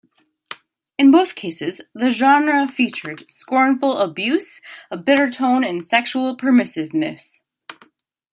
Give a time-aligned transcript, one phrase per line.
[0.97, 7.41] In both cases, the genre featured scornful abuse, a bitter tone and sexual permissiveness.